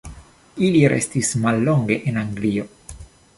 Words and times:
Ili 0.67 0.79
restis 0.93 1.29
mallonge 1.43 1.99
en 2.13 2.19
Anglio. 2.23 2.67